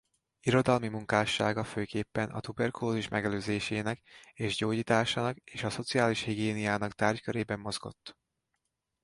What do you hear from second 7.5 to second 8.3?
mozgott.